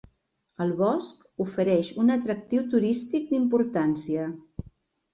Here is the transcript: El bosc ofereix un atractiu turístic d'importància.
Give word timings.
El 0.63 0.71
bosc 0.79 1.43
ofereix 1.45 1.93
un 2.05 2.15
atractiu 2.15 2.67
turístic 2.75 3.31
d'importància. 3.31 4.29